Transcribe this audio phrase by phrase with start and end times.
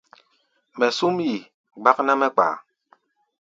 [0.77, 1.33] Mɛ súm yi,
[1.81, 2.55] gbák ná mɛ́ kpaá.